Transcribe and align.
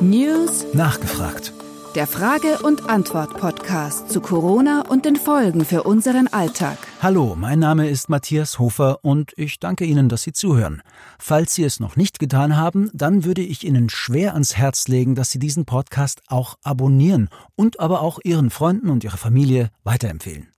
News 0.00 0.64
Nachgefragt. 0.72 1.52
Der 1.94 2.08
Frage- 2.08 2.58
und 2.64 2.88
Antwort-Podcast 2.88 4.10
zu 4.10 4.20
Corona 4.20 4.82
und 4.88 5.04
den 5.04 5.14
Folgen 5.14 5.64
für 5.64 5.84
unseren 5.84 6.26
Alltag. 6.26 6.76
Hallo, 7.00 7.36
mein 7.36 7.60
Name 7.60 7.88
ist 7.88 8.08
Matthias 8.08 8.58
Hofer 8.58 8.98
und 9.02 9.32
ich 9.36 9.60
danke 9.60 9.84
Ihnen, 9.84 10.08
dass 10.08 10.24
Sie 10.24 10.32
zuhören. 10.32 10.82
Falls 11.20 11.54
Sie 11.54 11.62
es 11.62 11.78
noch 11.78 11.94
nicht 11.94 12.18
getan 12.18 12.56
haben, 12.56 12.90
dann 12.92 13.24
würde 13.24 13.42
ich 13.42 13.64
Ihnen 13.64 13.90
schwer 13.90 14.32
ans 14.32 14.56
Herz 14.56 14.88
legen, 14.88 15.14
dass 15.14 15.30
Sie 15.30 15.38
diesen 15.38 15.64
Podcast 15.64 16.22
auch 16.26 16.56
abonnieren 16.62 17.28
und 17.54 17.78
aber 17.78 18.00
auch 18.00 18.18
Ihren 18.24 18.50
Freunden 18.50 18.88
und 18.90 19.04
Ihrer 19.04 19.18
Familie 19.18 19.70
weiterempfehlen. 19.84 20.48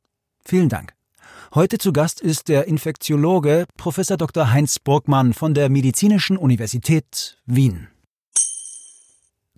Vielen 0.43 0.71
Dank. 0.71 0.95
Heute 1.53 1.79
zu 1.79 1.93
Gast 1.93 2.21
ist 2.21 2.47
der 2.47 2.69
Infektiologe 2.69 3.67
Prof. 3.77 3.97
Dr. 3.97 4.53
Heinz 4.53 4.79
Burgmann 4.79 5.33
von 5.33 5.53
der 5.53 5.69
Medizinischen 5.69 6.37
Universität 6.37 7.39
Wien. 7.45 7.89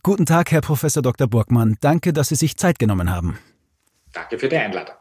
Guten 0.02 0.24
Tag, 0.24 0.52
Herr 0.52 0.62
Prof. 0.62 0.80
Dr. 0.80 1.26
Burgmann. 1.26 1.76
Danke, 1.82 2.14
dass 2.14 2.30
Sie 2.30 2.34
sich 2.34 2.56
Zeit 2.56 2.78
genommen 2.78 3.10
haben. 3.10 3.38
Danke 4.14 4.38
für 4.38 4.48
die 4.48 4.56
Einladung. 4.56 4.94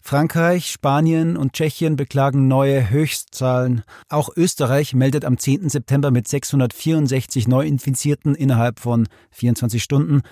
Frankreich, 0.00 0.72
Spanien 0.72 1.36
und 1.36 1.52
Tschechien 1.52 1.96
beklagen 1.96 2.48
neue 2.48 2.88
Höchstzahlen. 2.88 3.82
Auch 4.08 4.30
Österreich 4.34 4.94
meldet 4.94 5.26
am 5.26 5.36
10. 5.36 5.68
September 5.68 6.10
mit 6.10 6.26
664 6.26 7.46
Neuinfizierten 7.46 8.34
innerhalb 8.34 8.80
von 8.80 9.06
24 9.32 9.82
Stunden 9.82 10.22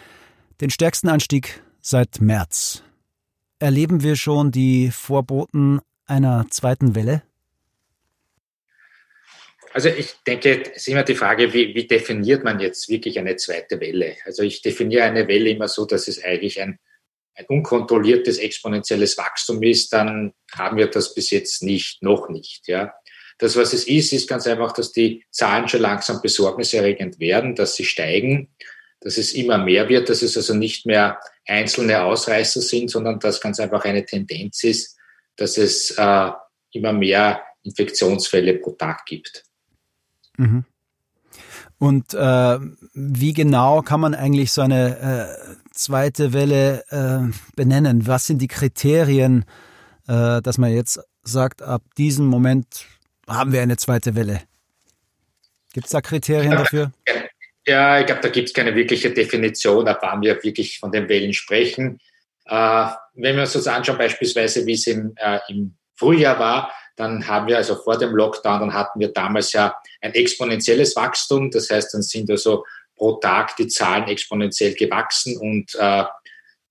den 0.63 0.71
stärksten 0.71 1.11
Anstieg 1.11 1.63
seit 1.83 2.23
März. 2.23 2.83
Erleben 3.63 4.03
wir 4.03 4.17
schon 4.17 4.51
die 4.51 4.91
Vorboten 4.91 5.81
einer 6.07 6.47
zweiten 6.51 6.97
Welle? 6.97 7.23
Also 9.73 9.89
ich 9.89 10.15
denke, 10.27 10.63
es 10.63 10.79
ist 10.79 10.89
immer 10.89 11.05
die 11.05 11.15
Frage, 11.15 11.55
wie, 11.55 11.73
wie, 11.73 11.87
definiert 11.87 12.43
man 12.43 12.59
jetzt 12.59 12.89
wirklich 12.89 13.21
eine 13.21 13.37
zweite 13.37 13.79
Welle? 13.79 14.17
Also 14.25 14.43
ich 14.43 14.63
definiere 14.63 15.05
eine 15.05 15.29
Welle 15.29 15.51
immer 15.51 15.69
so, 15.69 15.87
dass 15.87 16.09
es 16.09 16.25
eigentlich 16.25 16.61
ein, 16.61 16.81
ein 17.37 17.45
unkontrolliertes 17.47 18.39
exponentielles 18.39 19.17
Wachstum 19.17 19.63
ist, 19.63 19.93
dann 19.93 20.33
haben 20.53 20.77
wir 20.77 20.89
das 20.89 21.15
bis 21.15 21.31
jetzt 21.31 21.63
nicht, 21.63 22.03
noch 22.03 22.29
nicht. 22.31 22.67
Ja. 22.67 22.93
Das, 23.39 23.55
was 23.55 23.73
es 23.75 23.87
ist, 23.87 24.13
ist 24.13 24.29
ganz 24.29 24.45
einfach, 24.49 24.73
dass 24.73 24.91
die 24.91 25.25
Zahlen 25.31 25.69
schon 25.69 25.83
langsam 25.83 26.21
besorgniserregend 26.21 27.21
werden, 27.21 27.55
dass 27.55 27.77
sie 27.77 27.85
steigen, 27.85 28.49
dass 29.03 29.19
es 29.19 29.33
immer 29.33 29.59
mehr 29.59 29.89
wird, 29.89 30.09
dass 30.09 30.23
es 30.23 30.37
also 30.37 30.55
nicht 30.55 30.87
mehr 30.87 31.19
einzelne 31.47 32.03
Ausreißer 32.03 32.61
sind, 32.61 32.91
sondern 32.91 33.19
dass 33.19 33.41
ganz 33.41 33.59
einfach 33.61 33.85
eine 33.85 34.05
Tendenz 34.05 34.63
ist, 34.65 34.97
dass 35.37 35.59
es 35.59 35.91
äh, 35.93 36.31
immer 36.73 36.93
mehr 36.93 37.43
Infektionsfälle 37.63 38.55
pro 38.55 38.73
Tag 38.73 39.05
gibt. 39.07 39.45
Mhm. 40.37 40.65
Und 41.79 42.15
äh, 42.15 42.59
wie 42.95 43.33
genau 43.33 43.83
kann 43.83 44.01
man 44.01 44.15
eigentlich 44.15 44.53
so 44.53 44.63
eine 44.63 44.99
äh, 45.51 45.57
zweite 45.73 46.33
Welle 46.33 46.85
äh, 46.91 47.33
benennen? 47.57 48.07
Was 48.07 48.27
sind 48.27 48.39
die 48.39 48.47
Kriterien, 48.47 49.45
äh, 50.07 50.41
dass 50.41 50.59
man 50.59 50.73
jetzt 50.73 51.01
sagt, 51.25 51.61
ab 51.61 51.83
diesem 51.99 52.27
Moment 52.27 52.87
haben 53.27 53.53
wir 53.53 53.63
eine 53.63 53.79
zweite 53.79 54.15
Welle? 54.15 54.43
Gibt 55.73 55.87
es 55.87 55.93
da 55.93 56.01
Kriterien 56.01 56.53
dafür? 56.53 56.93
Ja, 57.67 58.01
ich 58.01 58.07
glaube, 58.07 58.23
da 58.23 58.29
gibt 58.29 58.49
es 58.49 58.55
keine 58.55 58.75
wirkliche 58.75 59.11
Definition, 59.11 59.87
ab 59.87 60.01
wann 60.03 60.21
wir 60.21 60.43
wirklich 60.43 60.79
von 60.79 60.91
den 60.91 61.09
Wellen 61.09 61.33
sprechen. 61.33 62.01
Äh, 62.47 62.87
wenn 63.15 63.37
wir 63.37 63.43
uns 63.43 63.53
das 63.53 63.69
anschauen, 63.69 63.99
beispielsweise 63.99 64.67
wie 64.67 64.73
es 64.73 64.87
im, 64.89 65.15
äh, 65.17 65.39
im 65.49 65.77
Frühjahr 65.95 66.39
war, 66.39 66.73
dann 66.97 67.27
haben 67.27 67.47
wir 67.47 67.57
also 67.57 67.77
vor 67.77 67.97
dem 67.99 68.15
Lockdown, 68.15 68.61
dann 68.61 68.75
hatten 68.75 68.99
wir 69.01 69.13
damals 69.13 69.53
ja 69.53 69.75
ein 70.01 70.15
exponentielles 70.15 70.97
Wachstum. 70.97 71.51
Das 71.51 71.71
heißt, 71.71 71.95
dann 71.95 72.03
sind 72.03 72.31
also 72.31 72.65
pro 72.97 73.15
Tag 73.17 73.57
die 73.57 73.69
Zahlen 73.69 74.09
exponentiell 74.09 74.75
gewachsen 74.75 75.37
und 75.39 75.75
äh, 75.77 76.05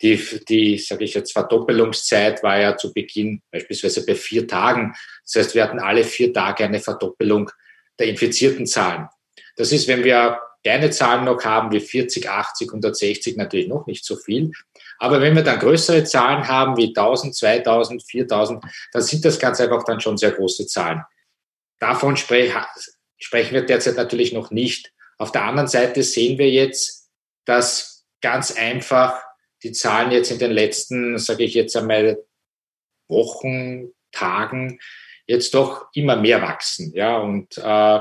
die, 0.02 0.20
die 0.48 0.78
sage 0.78 1.04
ich 1.04 1.14
jetzt, 1.14 1.32
Verdoppelungszeit 1.32 2.42
war 2.44 2.60
ja 2.60 2.76
zu 2.76 2.92
Beginn 2.92 3.42
beispielsweise 3.52 4.06
bei 4.06 4.16
vier 4.16 4.48
Tagen. 4.48 4.96
Das 5.24 5.36
heißt, 5.36 5.56
wir 5.56 5.64
hatten 5.64 5.80
alle 5.80 6.04
vier 6.04 6.34
Tage 6.34 6.64
eine 6.64 6.80
Verdoppelung 6.80 7.52
der 8.00 8.08
infizierten 8.08 8.66
Zahlen. 8.66 9.08
Das 9.56 9.72
ist, 9.72 9.88
wenn 9.88 10.04
wir 10.04 10.40
kleine 10.64 10.92
Zahlen 10.92 11.26
noch 11.26 11.44
haben, 11.44 11.72
wie 11.72 11.80
40, 11.80 12.30
80, 12.30 12.70
160, 12.70 13.38
natürlich 13.38 13.68
noch 13.68 13.88
nicht 13.88 14.06
so 14.06 14.16
viel. 14.16 14.52
Aber 15.00 15.22
wenn 15.22 15.36
wir 15.36 15.44
dann 15.44 15.60
größere 15.60 16.04
Zahlen 16.04 16.48
haben, 16.48 16.78
wie 16.78 16.88
1000, 16.90 17.36
2000, 17.36 18.04
4000, 18.04 18.64
dann 18.92 19.02
sind 19.02 19.26
das 19.26 19.40
ganz 19.40 19.60
einfach 19.60 19.84
dann 19.84 20.00
schon 20.00 20.18
sehr 20.18 20.32
große 20.32 20.68
Zahlen. 20.68 21.04
Davon 21.80 22.18
sprech, 22.18 22.54
sprechen 23.18 23.54
wir 23.54 23.66
derzeit 23.66 23.96
natürlich 23.96 24.34
noch 24.34 24.52
nicht. 24.52 24.92
Auf 25.18 25.32
der 25.32 25.44
anderen 25.44 25.68
Seite 25.68 26.04
sehen 26.04 26.38
wir 26.38 26.50
jetzt, 26.50 27.10
dass 27.46 28.06
ganz 28.22 28.52
einfach 28.52 29.20
die 29.64 29.72
Zahlen 29.72 30.12
jetzt 30.12 30.32
in 30.32 30.40
den 30.40 30.52
letzten, 30.52 31.18
sage 31.18 31.44
ich 31.44 31.54
jetzt 31.54 31.76
einmal, 31.76 32.24
Wochen, 33.08 33.92
Tagen 34.12 34.80
jetzt 35.28 35.54
doch 35.54 35.88
immer 35.94 36.16
mehr 36.16 36.42
wachsen. 36.42 36.92
Ja, 36.94 37.18
und 37.18 37.58
äh, 37.58 38.00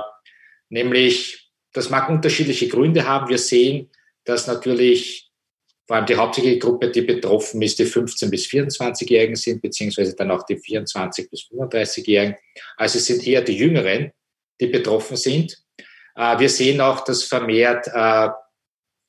nämlich, 0.68 1.39
das 1.72 1.90
mag 1.90 2.08
unterschiedliche 2.08 2.68
Gründe 2.68 3.06
haben. 3.06 3.28
Wir 3.28 3.38
sehen, 3.38 3.90
dass 4.24 4.46
natürlich 4.46 5.30
vor 5.86 5.96
allem 5.96 6.06
die 6.06 6.16
hauptsächliche 6.16 6.58
Gruppe, 6.58 6.88
die 6.90 7.02
betroffen 7.02 7.60
ist, 7.62 7.78
die 7.78 7.84
15- 7.84 8.30
bis 8.30 8.46
24-Jährigen 8.46 9.34
sind, 9.34 9.60
beziehungsweise 9.60 10.14
dann 10.14 10.30
auch 10.30 10.44
die 10.44 10.56
24- 10.56 11.28
bis 11.28 11.48
35-Jährigen. 11.50 12.36
Also 12.76 12.98
es 12.98 13.06
sind 13.06 13.26
eher 13.26 13.42
die 13.42 13.56
Jüngeren, 13.56 14.12
die 14.60 14.68
betroffen 14.68 15.16
sind. 15.16 15.58
Äh, 16.14 16.38
wir 16.38 16.48
sehen 16.48 16.80
auch, 16.80 17.02
dass 17.02 17.24
vermehrt 17.24 17.88
äh, 17.92 18.28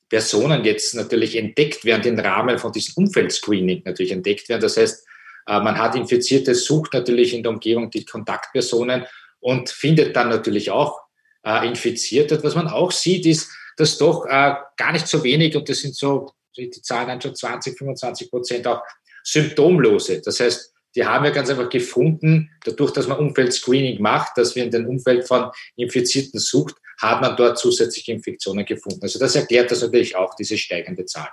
Personen 0.08 0.64
jetzt 0.64 0.94
natürlich 0.94 1.36
entdeckt 1.36 1.84
werden, 1.84 2.18
im 2.18 2.18
Rahmen 2.18 2.58
von 2.58 2.72
diesem 2.72 3.04
Umfeldscreening 3.04 3.82
natürlich 3.84 4.12
entdeckt 4.12 4.48
werden. 4.48 4.62
Das 4.62 4.76
heißt, 4.76 5.06
äh, 5.46 5.60
man 5.60 5.78
hat 5.78 5.94
Infizierte, 5.94 6.54
sucht 6.54 6.94
natürlich 6.94 7.32
in 7.32 7.42
der 7.42 7.52
Umgebung 7.52 7.90
die 7.90 8.04
Kontaktpersonen 8.04 9.06
und 9.40 9.70
findet 9.70 10.16
dann 10.16 10.28
natürlich 10.28 10.70
auch 10.70 11.00
Infizierte. 11.44 12.42
Was 12.42 12.54
man 12.54 12.68
auch 12.68 12.92
sieht, 12.92 13.26
ist, 13.26 13.50
dass 13.76 13.98
doch 13.98 14.24
gar 14.26 14.92
nicht 14.92 15.08
so 15.08 15.24
wenig, 15.24 15.56
und 15.56 15.68
das 15.68 15.78
sind 15.78 15.96
so 15.96 16.32
die 16.56 16.70
Zahlen 16.70 17.08
dann 17.08 17.20
schon 17.20 17.34
20, 17.34 17.76
25 17.76 18.30
Prozent 18.30 18.66
auch 18.66 18.82
symptomlose. 19.24 20.20
Das 20.20 20.40
heißt, 20.40 20.72
die 20.94 21.04
haben 21.04 21.24
wir 21.24 21.30
ganz 21.30 21.48
einfach 21.48 21.70
gefunden, 21.70 22.50
dadurch, 22.64 22.92
dass 22.92 23.08
man 23.08 23.18
Umfeldscreening 23.18 24.00
macht, 24.02 24.36
dass 24.36 24.54
wir 24.54 24.64
in 24.64 24.70
dem 24.70 24.86
Umfeld 24.86 25.26
von 25.26 25.50
Infizierten 25.76 26.38
sucht, 26.38 26.74
hat 27.00 27.20
man 27.20 27.36
dort 27.36 27.58
zusätzliche 27.58 28.12
Infektionen 28.12 28.64
gefunden. 28.64 29.00
Also 29.02 29.18
das 29.18 29.34
erklärt 29.34 29.70
das 29.70 29.80
natürlich 29.80 30.16
auch, 30.16 30.34
diese 30.34 30.58
steigende 30.58 31.06
Zahl. 31.06 31.28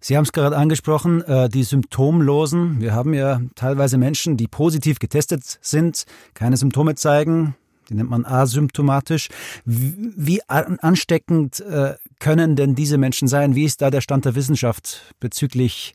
Sie 0.00 0.16
haben 0.16 0.24
es 0.24 0.32
gerade 0.32 0.56
angesprochen, 0.56 1.22
äh, 1.22 1.48
die 1.48 1.64
Symptomlosen. 1.64 2.80
Wir 2.80 2.92
haben 2.92 3.14
ja 3.14 3.40
teilweise 3.54 3.96
Menschen, 3.96 4.36
die 4.36 4.46
positiv 4.46 4.98
getestet 4.98 5.42
sind, 5.62 6.04
keine 6.34 6.58
Symptome 6.58 6.94
zeigen, 6.96 7.56
die 7.88 7.94
nennt 7.94 8.10
man 8.10 8.24
asymptomatisch. 8.24 9.28
Wie 9.64 10.40
ansteckend 10.46 11.60
äh, 11.60 11.94
können 12.18 12.56
denn 12.56 12.74
diese 12.74 12.98
Menschen 12.98 13.28
sein? 13.28 13.54
Wie 13.54 13.64
ist 13.64 13.82
da 13.82 13.90
der 13.90 14.00
Stand 14.00 14.24
der 14.24 14.34
Wissenschaft 14.34 15.14
bezüglich 15.20 15.94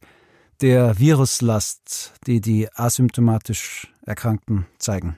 der 0.62 1.00
Viruslast, 1.00 2.14
die 2.28 2.42
die 2.42 2.68
asymptomatisch 2.74 3.92
Erkrankten 4.06 4.68
zeigen? 4.78 5.18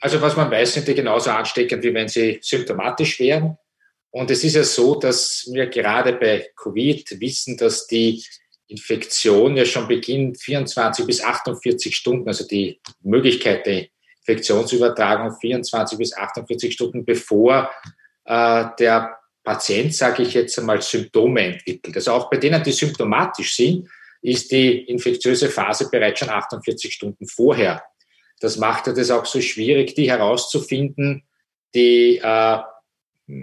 Also 0.00 0.20
was 0.20 0.36
man 0.36 0.50
weiß, 0.50 0.74
sind 0.74 0.86
die 0.86 0.94
genauso 0.94 1.30
ansteckend, 1.30 1.82
wie 1.82 1.94
wenn 1.94 2.08
sie 2.08 2.38
symptomatisch 2.40 3.18
wären. 3.18 3.56
Und 4.10 4.30
es 4.30 4.44
ist 4.44 4.54
ja 4.54 4.64
so, 4.64 4.94
dass 4.94 5.48
wir 5.52 5.66
gerade 5.66 6.14
bei 6.14 6.48
Covid 6.56 7.20
wissen, 7.20 7.56
dass 7.56 7.86
die 7.86 8.22
Infektion 8.68 9.56
ja 9.56 9.64
schon 9.64 9.88
beginnt 9.88 10.40
24 10.40 11.06
bis 11.06 11.22
48 11.22 11.94
Stunden, 11.94 12.28
also 12.28 12.46
die 12.46 12.80
Möglichkeit 13.02 13.66
der 13.66 13.86
Infektionsübertragung 14.28 15.32
24 15.32 15.98
bis 15.98 16.16
48 16.16 16.72
Stunden 16.72 17.04
bevor 17.04 17.70
äh, 18.24 18.64
der 18.78 19.18
Patient, 19.42 19.94
sage 19.94 20.22
ich 20.22 20.34
jetzt 20.34 20.58
einmal, 20.58 20.82
Symptome 20.82 21.40
entwickelt. 21.40 21.96
Also 21.96 22.12
auch 22.12 22.28
bei 22.28 22.36
denen, 22.36 22.62
die 22.62 22.72
symptomatisch 22.72 23.56
sind, 23.56 23.88
ist 24.20 24.50
die 24.52 24.84
infektiöse 24.84 25.48
Phase 25.48 25.88
bereits 25.90 26.18
schon 26.18 26.28
48 26.28 26.92
Stunden 26.92 27.26
vorher. 27.26 27.82
Das 28.40 28.58
macht 28.58 28.88
es 28.88 29.10
auch 29.10 29.24
so 29.24 29.40
schwierig, 29.40 29.94
die 29.94 30.10
herauszufinden, 30.10 31.24
die 31.74 32.18
äh, 32.18 32.58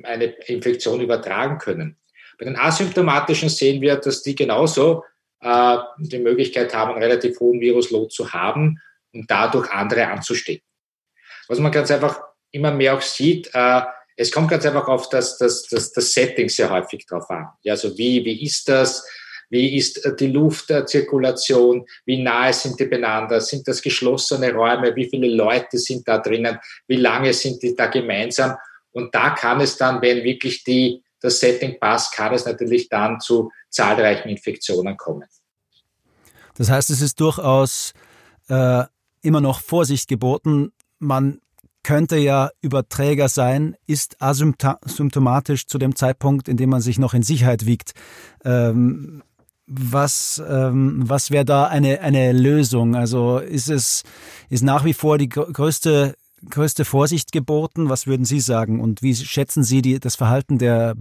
eine 0.03 0.25
Infektion 0.47 1.01
übertragen 1.01 1.57
können. 1.57 1.97
Bei 2.37 2.45
den 2.45 2.57
asymptomatischen 2.57 3.49
sehen 3.49 3.81
wir, 3.81 3.95
dass 3.95 4.21
die 4.21 4.35
genauso 4.35 5.03
äh, 5.41 5.77
die 5.97 6.19
Möglichkeit 6.19 6.73
haben, 6.75 6.91
einen 6.91 7.03
relativ 7.03 7.39
hohen 7.39 7.59
Virusload 7.59 8.09
zu 8.09 8.31
haben 8.31 8.79
und 9.13 9.31
dadurch 9.31 9.71
andere 9.71 10.07
anzustecken 10.07 10.74
was 11.47 11.59
man 11.59 11.71
ganz 11.71 11.91
einfach 11.91 12.21
immer 12.51 12.71
mehr 12.71 12.95
auch 12.95 13.01
sieht, 13.01 13.49
äh, 13.53 13.81
es 14.17 14.31
kommt 14.31 14.49
ganz 14.49 14.65
einfach 14.65 14.87
auf 14.87 15.09
das, 15.09 15.37
das, 15.37 15.67
das, 15.67 15.91
das 15.91 16.13
Setting 16.13 16.47
sehr 16.49 16.69
häufig 16.69 17.05
drauf 17.05 17.29
an. 17.29 17.47
Ja, 17.63 17.73
also 17.73 17.97
wie, 17.97 18.23
wie 18.23 18.43
ist 18.43 18.69
das? 18.69 19.05
Wie 19.49 19.75
ist 19.77 20.03
äh, 20.05 20.15
die 20.15 20.27
Luftzirkulation? 20.27 21.85
Wie 22.05 22.21
nahe 22.21 22.53
sind 22.53 22.79
die 22.79 22.85
beieinander? 22.85 23.41
Sind 23.41 23.67
das 23.67 23.81
geschlossene 23.81 24.53
Räume? 24.53 24.95
Wie 24.95 25.09
viele 25.09 25.27
Leute 25.27 25.77
sind 25.77 26.07
da 26.07 26.17
drinnen? 26.17 26.59
Wie 26.87 26.95
lange 26.95 27.33
sind 27.33 27.61
die 27.61 27.75
da 27.75 27.87
gemeinsam? 27.87 28.55
Und 28.91 29.13
da 29.13 29.31
kann 29.31 29.59
es 29.59 29.75
dann, 29.75 30.01
wenn 30.01 30.23
wirklich 30.23 30.63
die, 30.63 31.03
das 31.19 31.39
Setting 31.39 31.77
passt, 31.79 32.13
kann 32.13 32.33
es 32.33 32.45
natürlich 32.45 32.87
dann 32.87 33.19
zu 33.19 33.51
zahlreichen 33.69 34.29
Infektionen 34.29 34.95
kommen. 34.95 35.27
Das 36.57 36.69
heißt, 36.69 36.89
es 36.89 37.01
ist 37.01 37.19
durchaus 37.19 37.91
äh, 38.47 38.83
immer 39.21 39.41
noch 39.41 39.59
Vorsicht 39.59 40.07
geboten. 40.07 40.71
Man 40.99 41.39
könnte 41.83 42.17
ja 42.17 42.49
Überträger 42.61 43.29
sein, 43.29 43.75
ist 43.85 44.21
asymptomatisch 44.21 45.67
zu 45.67 45.77
dem 45.77 45.95
Zeitpunkt, 45.95 46.47
in 46.47 46.57
dem 46.57 46.71
man 46.71 46.81
sich 46.81 46.97
noch 46.97 47.13
in 47.13 47.21
Sicherheit 47.21 47.67
wiegt. 47.67 47.93
Ähm, 48.43 49.21
was, 49.67 50.41
ähm, 50.47 51.03
was 51.05 51.31
wäre 51.31 51.45
da 51.45 51.67
eine, 51.67 52.01
eine 52.01 52.31
Lösung? 52.33 52.95
Also 52.95 53.37
ist 53.37 53.69
es 53.69 54.03
ist 54.49 54.63
nach 54.63 54.83
wie 54.83 54.93
vor 54.93 55.17
die 55.17 55.29
größte, 55.29 56.15
größte 56.49 56.85
Vorsicht 56.85 57.31
geboten? 57.31 57.89
Was 57.89 58.07
würden 58.07 58.25
Sie 58.25 58.39
sagen? 58.39 58.79
Und 58.79 59.01
wie 59.01 59.15
schätzen 59.15 59.63
Sie 59.63 59.81
die, 59.81 59.99
das 59.99 60.15
Verhalten 60.15 60.57
der 60.57 60.95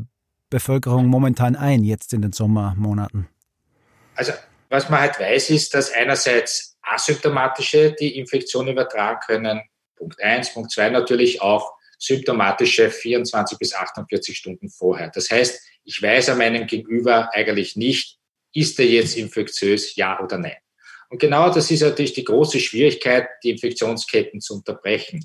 Bevölkerung 0.50 1.06
momentan 1.06 1.56
ein, 1.56 1.82
jetzt 1.82 2.12
in 2.12 2.22
den 2.22 2.32
Sommermonaten? 2.32 3.28
Also 4.16 4.32
was 4.68 4.88
man 4.90 5.00
halt 5.00 5.18
weiß, 5.18 5.50
ist, 5.50 5.74
dass 5.74 5.92
einerseits 5.92 6.76
asymptomatische 6.82 7.92
die 7.98 8.18
Infektion 8.18 8.68
übertragen 8.68 9.20
können, 9.26 9.62
Punkt 9.96 10.22
eins. 10.22 10.52
Punkt 10.52 10.70
zwei 10.70 10.90
natürlich 10.90 11.40
auch 11.40 11.74
symptomatische 11.98 12.90
24 12.90 13.58
bis 13.58 13.74
48 13.74 14.36
Stunden 14.36 14.68
vorher. 14.68 15.10
Das 15.10 15.30
heißt, 15.30 15.60
ich 15.84 16.02
weiß 16.02 16.30
an 16.30 16.38
meinem 16.38 16.66
Gegenüber 16.66 17.30
eigentlich 17.32 17.76
nicht, 17.76 18.18
ist 18.52 18.78
er 18.78 18.86
jetzt 18.86 19.16
infektiös, 19.16 19.96
ja 19.96 20.20
oder 20.20 20.38
nein. 20.38 20.56
Und 21.08 21.18
genau 21.18 21.50
das 21.50 21.70
ist 21.70 21.82
natürlich 21.82 22.12
die 22.12 22.24
große 22.24 22.60
Schwierigkeit, 22.60 23.28
die 23.42 23.50
Infektionsketten 23.50 24.40
zu 24.40 24.54
unterbrechen. 24.54 25.24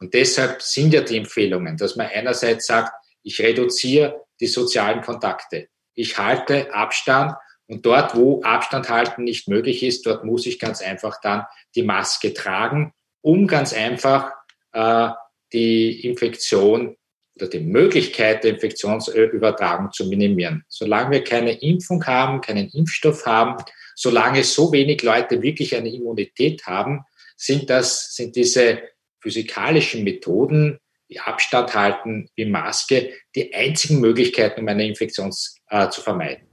Und 0.00 0.14
deshalb 0.14 0.62
sind 0.62 0.94
ja 0.94 1.02
die 1.02 1.18
Empfehlungen, 1.18 1.76
dass 1.76 1.96
man 1.96 2.08
einerseits 2.08 2.66
sagt, 2.66 2.92
ich 3.22 3.40
reduziere 3.40 4.24
die 4.40 4.46
sozialen 4.46 5.02
Kontakte. 5.02 5.68
Ich 5.94 6.16
halte 6.16 6.72
Abstand 6.72 7.34
und 7.66 7.84
dort, 7.84 8.16
wo 8.16 8.42
Abstand 8.42 8.88
halten 8.88 9.24
nicht 9.24 9.46
möglich 9.46 9.82
ist, 9.82 10.06
dort 10.06 10.24
muss 10.24 10.46
ich 10.46 10.58
ganz 10.58 10.80
einfach 10.80 11.20
dann 11.20 11.44
die 11.74 11.82
Maske 11.82 12.32
tragen 12.32 12.94
um 13.22 13.46
ganz 13.46 13.72
einfach 13.72 14.32
äh, 14.72 15.08
die 15.52 16.06
Infektion 16.06 16.96
oder 17.36 17.48
die 17.48 17.60
Möglichkeit 17.60 18.44
der 18.44 18.52
Infektionsübertragung 18.52 19.90
zu 19.92 20.06
minimieren. 20.06 20.64
Solange 20.68 21.10
wir 21.10 21.24
keine 21.24 21.52
Impfung 21.52 22.04
haben, 22.06 22.40
keinen 22.40 22.68
Impfstoff 22.70 23.26
haben, 23.26 23.62
solange 23.94 24.44
so 24.44 24.72
wenig 24.72 25.02
Leute 25.02 25.42
wirklich 25.42 25.74
eine 25.74 25.92
Immunität 25.92 26.66
haben, 26.66 27.04
sind 27.36 27.70
das, 27.70 28.14
sind 28.14 28.36
diese 28.36 28.80
physikalischen 29.20 30.04
Methoden, 30.04 30.78
wie 31.08 31.18
Abstand 31.18 31.74
halten, 31.74 32.28
wie 32.36 32.46
Maske, 32.46 33.12
die 33.34 33.52
einzigen 33.52 34.00
Möglichkeiten, 34.00 34.60
um 34.60 34.68
eine 34.68 34.86
Infektion 34.86 35.32
äh, 35.68 35.88
zu 35.88 36.00
vermeiden. 36.02 36.46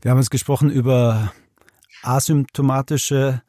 Wir 0.00 0.10
haben 0.10 0.18
jetzt 0.18 0.30
gesprochen 0.30 0.70
über 0.70 1.32
asymptomatische 2.02 3.42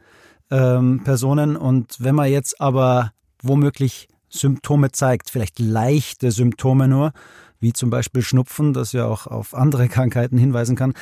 ähm, 0.52 1.02
Personen. 1.04 1.56
Und 1.56 1.96
wenn 2.00 2.16
man 2.16 2.30
jetzt 2.30 2.62
aber 2.62 3.14
womöglich 3.42 4.08
Symptome 4.30 4.92
zeigt, 4.92 5.30
vielleicht 5.30 5.60
leichte 5.60 6.32
Symptome 6.32 6.88
nur, 6.88 7.12
wie 7.60 7.74
zum 7.74 7.90
Beispiel 7.90 8.22
Schnupfen, 8.22 8.74
das 8.74 8.92
ja 8.92 9.06
auch 9.06 9.28
auf 9.28 9.56
andere 9.56 9.88
Krankheiten 9.90 10.38
hinweisen 10.38 10.76
kann, 10.76 10.94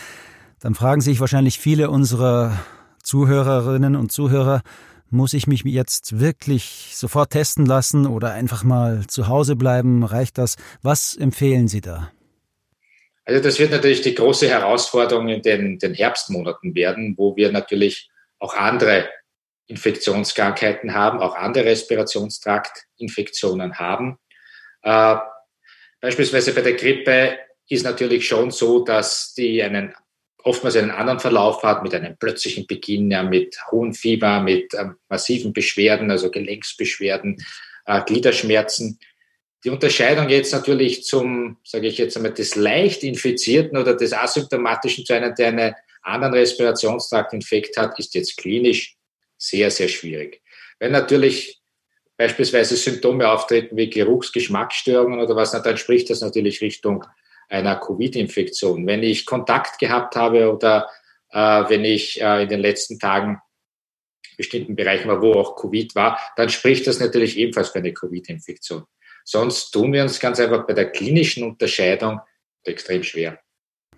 dann 0.60 0.76
fragen 0.76 1.02
sich 1.02 1.20
wahrscheinlich 1.20 1.60
viele 1.60 1.90
unserer 1.90 2.58
Zuhörerinnen 3.04 3.96
und 3.96 4.12
Zuhörer, 4.12 4.62
muss 5.10 5.34
ich 5.34 5.48
mich 5.48 5.64
jetzt 5.64 6.20
wirklich 6.20 6.92
sofort 6.94 7.32
testen 7.32 7.66
lassen 7.66 8.06
oder 8.06 8.32
einfach 8.34 8.64
mal 8.64 9.08
zu 9.08 9.28
Hause 9.28 9.56
bleiben? 9.56 10.04
Reicht 10.04 10.38
das? 10.38 10.56
Was 10.84 11.16
empfehlen 11.16 11.68
Sie 11.68 11.82
da? 11.82 12.12
Also 13.26 13.42
das 13.42 13.60
wird 13.60 13.72
natürlich 13.72 14.02
die 14.02 14.16
große 14.16 14.48
Herausforderung 14.48 15.30
in 15.30 15.42
den, 15.42 15.80
den 15.80 15.94
Herbstmonaten 15.94 16.76
werden, 16.76 17.16
wo 17.18 17.36
wir 17.36 17.52
natürlich 17.52 18.10
auch 18.40 18.56
andere 18.56 19.08
Infektionskrankheiten 19.70 20.94
haben, 20.94 21.20
auch 21.20 21.36
andere 21.36 21.66
Respirationstraktinfektionen 21.66 23.80
haben. 23.80 24.18
Äh, 24.82 25.16
beispielsweise 26.02 26.54
bei 26.54 26.62
der 26.62 26.74
Grippe 26.74 27.38
ist 27.70 27.84
natürlich 27.84 28.28
schon 28.28 28.52
so, 28.52 28.84
dass 28.84 29.34
die 29.36 29.64
einen 29.64 29.94
oftmals 30.44 30.76
einen 30.76 30.92
anderen 30.92 31.20
Verlauf 31.20 31.64
hat, 31.64 31.84
mit 31.84 31.94
einem 31.94 32.18
plötzlichen 32.18 32.66
Beginn, 32.66 33.12
ja, 33.12 33.24
mit 33.24 33.58
hohem 33.72 33.94
Fieber, 33.94 34.42
mit 34.42 34.74
ähm, 34.74 34.96
massiven 35.08 35.54
Beschwerden, 35.54 36.10
also 36.10 36.32
Gelenksbeschwerden, 36.32 37.38
äh, 37.86 38.02
Gliederschmerzen. 38.04 39.00
Die 39.64 39.70
Unterscheidung 39.70 40.30
jetzt 40.30 40.54
natürlich 40.54 41.04
zum, 41.04 41.58
sage 41.64 41.88
ich 41.88 41.98
jetzt 41.98 42.16
einmal, 42.16 42.34
des 42.34 42.56
leicht 42.56 43.04
infizierten 43.04 43.78
oder 43.78 43.94
des 43.94 44.14
asymptomatischen 44.14 45.06
zu 45.06 45.14
einem, 45.14 45.36
der 45.36 45.48
einen 45.50 45.76
anderen 46.02 46.34
Respirationstraktinfekt 46.34 47.78
hat, 47.78 48.00
ist 48.00 48.16
jetzt 48.16 48.38
klinisch 48.38 48.96
sehr, 49.40 49.72
sehr 49.72 49.88
schwierig. 49.88 50.44
Wenn 50.78 50.92
natürlich 50.92 51.60
beispielsweise 52.18 52.76
Symptome 52.76 53.28
auftreten 53.30 53.76
wie 53.78 53.90
Geruchs-, 53.90 54.32
Geschmacksstörungen 54.32 55.20
oder 55.20 55.36
was, 55.36 55.52
dann 55.52 55.78
spricht 55.78 56.10
das 56.10 56.22
natürlich 56.22 56.62
Richtung 56.62 57.06
einer 57.48 57.78
Covid-Infektion. 57.78 58.86
Wenn 58.86 59.02
ich 59.02 59.26
Kontakt 59.26 59.80
gehabt 59.80 60.16
habe 60.16 60.54
oder 60.54 60.88
äh, 61.32 61.64
wenn 61.70 61.84
ich 61.86 62.22
äh, 62.22 62.44
in 62.44 62.50
den 62.50 62.60
letzten 62.60 63.00
Tagen 63.00 63.40
bestimmten 64.38 64.76
Bereichen 64.76 65.10
war, 65.10 65.22
wo 65.22 65.34
auch 65.34 65.56
Covid 65.56 65.96
war, 65.96 66.20
dann 66.36 66.50
spricht 66.50 66.88
das 66.88 67.00
natürlich 67.00 67.38
ebenfalls 67.38 67.70
für 67.70 67.80
eine 67.80 67.94
Covid-Infektion. 67.94 68.84
Sonst 69.26 69.72
tun 69.72 69.92
wir 69.94 70.02
uns 70.02 70.20
ganz 70.20 70.40
einfach 70.40 70.66
bei 70.66 70.74
der 70.74 70.92
klinischen 70.92 71.44
Unterscheidung 71.44 72.20
extrem 72.64 73.04
schwer. 73.04 73.40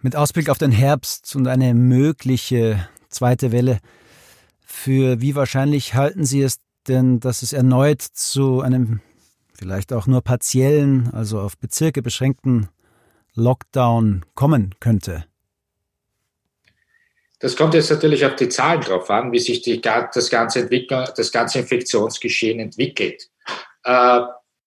Mit 0.01 0.15
Ausblick 0.15 0.49
auf 0.49 0.57
den 0.57 0.71
Herbst 0.71 1.35
und 1.35 1.47
eine 1.47 1.73
mögliche 1.73 2.87
zweite 3.09 3.51
Welle, 3.51 3.79
für 4.71 5.21
wie 5.21 5.35
wahrscheinlich 5.35 5.93
halten 5.93 6.25
Sie 6.25 6.41
es 6.41 6.59
denn, 6.87 7.19
dass 7.19 7.41
es 7.41 7.53
erneut 7.53 8.01
zu 8.01 8.61
einem 8.61 9.01
vielleicht 9.53 9.93
auch 9.93 10.07
nur 10.07 10.21
partiellen, 10.21 11.11
also 11.13 11.39
auf 11.39 11.57
Bezirke 11.57 12.01
beschränkten 12.01 12.69
Lockdown 13.35 14.25
kommen 14.33 14.75
könnte? 14.79 15.25
Das 17.39 17.55
kommt 17.55 17.73
jetzt 17.73 17.89
natürlich 17.89 18.25
auf 18.25 18.35
die 18.35 18.49
Zahlen 18.49 18.81
drauf 18.81 19.09
an, 19.09 19.31
wie 19.31 19.39
sich 19.39 19.61
die, 19.61 19.81
das, 19.81 20.29
ganze 20.29 20.67
das 20.67 21.31
ganze 21.31 21.59
Infektionsgeschehen 21.59 22.59
entwickelt. 22.59 23.29
Äh, 23.83 24.21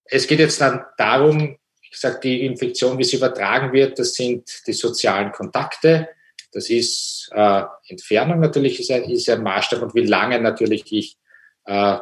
es 0.07 0.27
geht 0.27 0.41
jetzt 0.41 0.61
dann 0.61 0.85
darum, 0.99 1.57
wie 1.81 1.91
gesagt, 1.91 2.25
die 2.25 2.45
Infektion, 2.45 2.99
wie 2.99 3.05
sie 3.05 3.17
übertragen 3.17 3.73
wird, 3.73 3.99
das 3.99 4.15
sind 4.15 4.49
die 4.67 4.73
sozialen 4.73 5.31
Kontakte. 5.31 6.09
Das 6.54 6.70
ist 6.70 7.30
äh, 7.34 7.62
Entfernung 7.88 8.40
natürlich 8.40 8.80
ist 8.80 8.90
ein, 8.90 9.04
ist 9.11 9.28
ein 9.28 9.42
Maßstab 9.42 9.82
und 9.82 9.94
wie 9.94 10.06
lange 10.06 10.40
natürlich 10.40 10.90
ich 10.92 11.18
äh, 11.66 11.99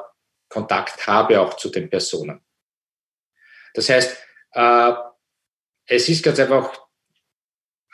Kontakt 0.48 1.06
habe 1.06 1.40
auch 1.40 1.54
zu 1.54 1.70
den 1.70 1.88
Personen. 1.88 2.40
Das 3.74 3.88
heißt, 3.88 4.16
äh, 4.52 4.92
es 5.86 6.08
ist 6.08 6.22
ganz 6.22 6.38
einfach 6.38 6.78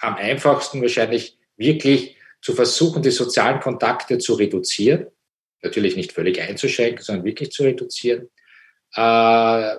am 0.00 0.16
einfachsten 0.16 0.82
wahrscheinlich 0.82 1.38
wirklich 1.56 2.16
zu 2.40 2.54
versuchen, 2.54 3.02
die 3.02 3.10
sozialen 3.10 3.60
Kontakte 3.60 4.18
zu 4.18 4.34
reduzieren. 4.34 5.06
Natürlich 5.62 5.96
nicht 5.96 6.12
völlig 6.12 6.40
einzuschränken, 6.40 7.02
sondern 7.02 7.24
wirklich 7.24 7.52
zu 7.52 7.62
reduzieren. 7.62 8.30
Äh, 8.94 9.76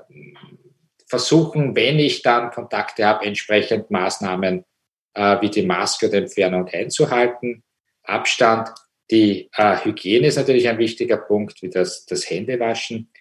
versuchen, 1.07 1.75
wenn 1.75 1.99
ich 1.99 2.21
dann 2.21 2.51
Kontakte 2.51 3.05
habe, 3.05 3.25
entsprechend 3.25 3.89
Maßnahmen 3.91 4.63
äh, 5.13 5.41
wie 5.41 5.49
die 5.49 5.65
Maske 5.65 6.07
oder 6.07 6.19
Entfernung 6.19 6.67
einzuhalten, 6.67 7.63
Abstand. 8.03 8.69
Die 9.11 9.49
äh, 9.55 9.77
Hygiene 9.83 10.27
ist 10.27 10.37
natürlich 10.37 10.67
ein 10.67 10.77
wichtiger 10.77 11.17
Punkt, 11.17 11.61
wie 11.61 11.69
das, 11.69 12.05
das 12.05 12.29
Händewaschen. 12.29 13.11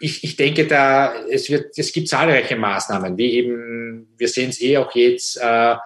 Ich, 0.00 0.24
ich 0.24 0.36
denke, 0.36 0.66
da 0.66 1.14
es 1.28 1.50
wird, 1.50 1.76
es 1.76 1.92
gibt 1.92 2.08
zahlreiche 2.08 2.56
Maßnahmen, 2.56 3.18
wie 3.18 3.32
eben, 3.32 4.14
wir 4.16 4.28
sehen 4.28 4.50
es 4.50 4.60
eh 4.60 4.78
auch 4.78 4.94
jetzt, 4.94 5.36
äh, 5.42 5.76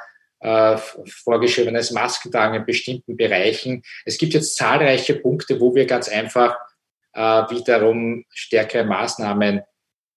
äh, 0.41 0.77
vorgeschriebenes 1.25 1.93
Maskentragen 1.93 2.61
in 2.61 2.67
bestimmten 2.67 3.17
Bereichen. 3.17 3.83
Es 4.05 4.19
gibt 4.19 4.35
jetzt 4.35 4.57
zahlreiche 4.57 5.15
Punkte, 5.15 5.61
wo 5.61 5.75
wir 5.75 5.87
ganz 5.87 6.09
einfach 6.09 6.57
äh, 7.13 7.21
wiederum 7.21 8.25
stärkere 8.31 8.85
Maßnahmen 8.85 9.63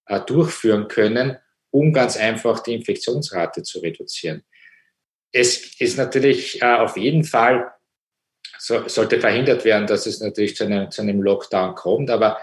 äh, 0.06 0.20
durchführen 0.20 0.88
können, 0.88 1.38
um 1.70 1.92
ganz 1.92 2.16
einfach 2.16 2.60
die 2.60 2.74
Infektionsrate 2.74 3.62
zu 3.62 3.78
reduzieren 3.78 4.44
es 5.36 5.80
ist 5.80 5.98
natürlich 5.98 6.62
äh, 6.62 6.64
auf 6.64 6.96
jeden 6.96 7.24
Fall, 7.24 7.70
so, 8.58 8.88
sollte 8.88 9.20
verhindert 9.20 9.64
werden, 9.64 9.86
dass 9.86 10.06
es 10.06 10.20
natürlich 10.20 10.56
zu 10.56 10.64
einem, 10.64 10.90
zu 10.90 11.02
einem 11.02 11.20
Lockdown 11.20 11.74
kommt. 11.74 12.10
Aber 12.10 12.38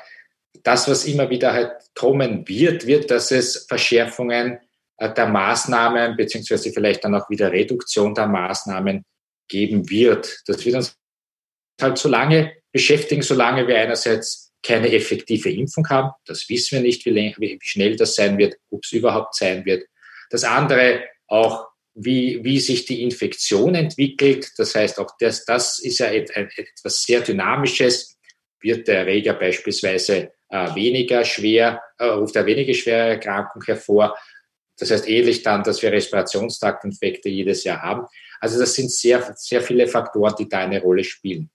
das, 0.61 0.87
was 0.87 1.05
immer 1.05 1.29
wieder 1.29 1.53
halt 1.53 1.71
kommen 1.95 2.47
wird, 2.47 2.85
wird, 2.85 3.09
dass 3.09 3.31
es 3.31 3.65
Verschärfungen 3.67 4.59
äh, 4.97 5.13
der 5.13 5.27
Maßnahmen 5.27 6.15
beziehungsweise 6.15 6.71
vielleicht 6.71 7.03
dann 7.03 7.15
auch 7.15 7.29
wieder 7.29 7.51
Reduktion 7.51 8.13
der 8.13 8.27
Maßnahmen 8.27 9.03
geben 9.47 9.89
wird. 9.89 10.41
Das 10.45 10.63
wird 10.63 10.75
uns 10.75 10.95
halt 11.81 11.97
so 11.97 12.09
lange 12.09 12.53
beschäftigen, 12.71 13.23
solange 13.23 13.67
wir 13.67 13.77
einerseits 13.77 14.51
keine 14.61 14.93
effektive 14.93 15.51
Impfung 15.51 15.89
haben. 15.89 16.11
Das 16.25 16.47
wissen 16.47 16.77
wir 16.77 16.81
nicht, 16.81 17.05
wie, 17.05 17.35
wie 17.37 17.59
schnell 17.61 17.95
das 17.95 18.15
sein 18.15 18.37
wird, 18.37 18.55
ob 18.69 18.83
es 18.83 18.91
überhaupt 18.91 19.35
sein 19.35 19.65
wird. 19.65 19.85
Das 20.29 20.43
andere 20.43 21.03
auch, 21.27 21.72
wie, 21.95 22.43
wie 22.43 22.59
sich 22.59 22.85
die 22.85 23.03
Infektion 23.03 23.75
entwickelt. 23.75 24.51
Das 24.57 24.75
heißt, 24.75 24.99
auch 24.99 25.11
das, 25.19 25.45
das 25.45 25.79
ist 25.79 25.99
ja 25.99 26.07
etwas 26.07 27.03
sehr 27.03 27.21
Dynamisches. 27.21 28.17
Wird 28.59 28.87
der 28.87 28.99
Erreger 28.99 29.33
beispielsweise 29.33 30.31
äh, 30.49 30.75
weniger 30.75 31.25
schwer, 31.25 31.81
äh, 31.97 32.05
ruft 32.05 32.35
er 32.35 32.45
weniger 32.45 32.73
schwere 32.73 33.09
Erkrankung 33.09 33.61
hervor. 33.63 34.17
Das 34.77 34.89
heißt 34.89 35.07
ähnlich 35.07 35.43
dann, 35.43 35.63
dass 35.63 35.81
wir 35.81 35.91
Respirationstraktinfekte 35.91 37.29
jedes 37.29 37.63
Jahr 37.63 37.81
haben. 37.81 38.05
Also 38.39 38.59
das 38.59 38.73
sind 38.73 38.91
sehr, 38.91 39.33
sehr 39.37 39.61
viele 39.61 39.87
Faktoren, 39.87 40.35
die 40.37 40.49
da 40.49 40.59
eine 40.59 40.81
Rolle 40.81 41.03
spielen. 41.03 41.49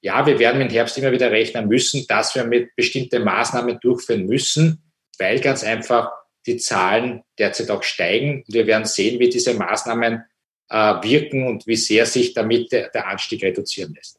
Ja, 0.00 0.26
wir 0.26 0.38
werden 0.38 0.60
im 0.60 0.68
Herbst 0.68 0.98
immer 0.98 1.12
wieder 1.12 1.30
rechnen 1.30 1.68
müssen, 1.68 2.04
dass 2.08 2.34
wir 2.34 2.44
mit 2.44 2.74
bestimmten 2.74 3.22
Maßnahmen 3.22 3.78
durchführen 3.80 4.26
müssen, 4.26 4.92
weil 5.18 5.38
ganz 5.40 5.62
einfach 5.62 6.10
die 6.46 6.56
Zahlen 6.56 7.22
derzeit 7.38 7.70
auch 7.70 7.82
steigen. 7.82 8.44
wir 8.48 8.66
werden 8.66 8.84
sehen, 8.84 9.18
wie 9.20 9.28
diese 9.28 9.54
Maßnahmen 9.54 10.24
äh, 10.68 10.76
wirken 11.02 11.46
und 11.46 11.66
wie 11.66 11.76
sehr 11.76 12.06
sich 12.06 12.34
damit 12.34 12.72
der, 12.72 12.88
der 12.90 13.08
Anstieg 13.08 13.42
reduzieren 13.42 13.94
lässt. 13.94 14.18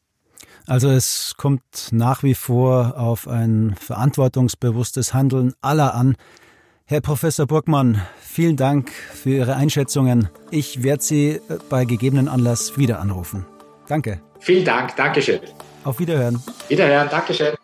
Also 0.66 0.88
es 0.90 1.34
kommt 1.36 1.88
nach 1.90 2.22
wie 2.22 2.34
vor 2.34 2.94
auf 2.96 3.28
ein 3.28 3.74
verantwortungsbewusstes 3.78 5.12
Handeln 5.12 5.52
aller 5.60 5.94
an. 5.94 6.16
Herr 6.86 7.00
Professor 7.00 7.46
Burgmann, 7.46 8.00
vielen 8.20 8.56
Dank 8.56 8.90
für 8.90 9.30
Ihre 9.30 9.56
Einschätzungen. 9.56 10.28
Ich 10.50 10.82
werde 10.82 11.02
Sie 11.02 11.30
äh, 11.30 11.40
bei 11.68 11.84
gegebenen 11.84 12.28
Anlass 12.28 12.78
wieder 12.78 13.00
anrufen. 13.00 13.46
Danke. 13.88 14.20
Vielen 14.40 14.64
Dank. 14.64 14.96
Dankeschön. 14.96 15.40
Auf 15.84 15.98
Wiederhören. 15.98 16.42
Wiederhören. 16.68 17.08
Dankeschön. 17.10 17.54